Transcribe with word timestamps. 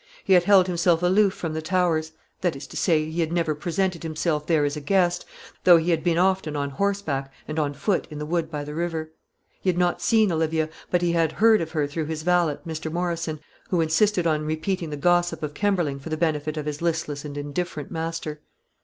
He 0.23 0.33
had 0.33 0.45
held 0.45 0.65
himself 0.65 1.03
aloof 1.03 1.31
from 1.35 1.53
the 1.53 1.61
Towers, 1.61 2.13
that 2.41 2.55
is 2.55 2.65
to 2.65 2.75
say, 2.75 3.07
he 3.11 3.19
had 3.19 3.31
never 3.31 3.53
presented 3.53 4.01
himself 4.01 4.47
there 4.47 4.65
as 4.65 4.75
a 4.75 4.81
guest, 4.81 5.25
though 5.63 5.77
he 5.77 5.91
had 5.91 6.03
been 6.03 6.17
often 6.17 6.55
on 6.55 6.71
horseback 6.71 7.31
and 7.47 7.59
on 7.59 7.75
foot 7.75 8.07
in 8.09 8.17
the 8.17 8.25
wood 8.25 8.49
by 8.49 8.63
the 8.63 8.73
river. 8.73 9.11
He 9.61 9.69
had 9.69 9.77
not 9.77 10.01
seen 10.01 10.31
Olivia, 10.31 10.69
but 10.89 11.03
he 11.03 11.11
had 11.11 11.33
heard 11.33 11.61
of 11.61 11.73
her 11.73 11.85
through 11.85 12.05
his 12.05 12.23
valet, 12.23 12.57
Mr. 12.65 12.91
Morrison, 12.91 13.41
who 13.69 13.79
insisted 13.79 14.25
on 14.25 14.43
repeating 14.43 14.89
the 14.89 14.97
gossip 14.97 15.43
of 15.43 15.53
Kemberling 15.53 15.99
for 15.99 16.09
the 16.09 16.17
benefit 16.17 16.57
of 16.57 16.65
his 16.65 16.81
listless 16.81 17.23
and 17.23 17.37
indifferent 17.37 17.91
master. 17.91 18.41